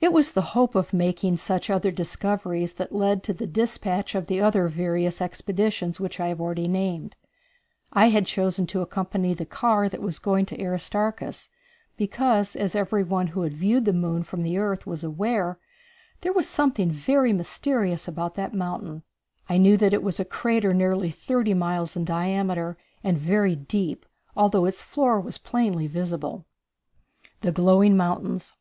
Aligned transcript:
It 0.00 0.12
was 0.12 0.30
the 0.30 0.42
hope 0.54 0.76
of 0.76 0.92
making 0.92 1.36
such 1.38 1.70
other 1.70 1.90
discoveries 1.90 2.74
that 2.74 2.94
led 2.94 3.24
to 3.24 3.32
the 3.32 3.48
dispatch 3.48 4.14
of 4.14 4.28
the 4.28 4.40
other 4.40 4.68
various 4.68 5.20
expeditions 5.20 5.98
which 5.98 6.20
I 6.20 6.28
have 6.28 6.40
already 6.40 6.68
named. 6.68 7.16
I 7.92 8.10
had 8.10 8.26
chosen 8.26 8.68
to 8.68 8.80
accompany 8.80 9.34
the 9.34 9.44
car 9.44 9.88
that 9.88 10.00
was 10.00 10.20
going 10.20 10.46
to 10.46 10.62
Aristarchus, 10.62 11.50
because, 11.96 12.54
as 12.54 12.76
every 12.76 13.02
one 13.02 13.26
who 13.26 13.42
had 13.42 13.52
viewed 13.54 13.86
the 13.86 13.92
moon 13.92 14.22
from 14.22 14.44
the 14.44 14.56
earth 14.56 14.86
was 14.86 15.02
aware, 15.02 15.58
there 16.20 16.32
was 16.32 16.48
something 16.48 16.88
very 16.88 17.32
mysterious 17.32 18.06
about 18.06 18.36
that 18.36 18.54
mountain. 18.54 19.02
I 19.48 19.56
knew 19.58 19.76
that 19.78 19.92
it 19.92 20.04
was 20.04 20.20
a 20.20 20.24
crater 20.24 20.72
nearly 20.72 21.10
thirty 21.10 21.54
miles 21.54 21.96
in 21.96 22.04
diameter 22.04 22.78
and 23.02 23.18
very 23.18 23.56
deep, 23.56 24.06
although 24.36 24.64
its 24.66 24.84
floor 24.84 25.20
was 25.20 25.38
plainly 25.38 25.88
visible. 25.88 26.44
The 27.40 27.50
Glowing 27.50 27.96
Mountains. 27.96 28.54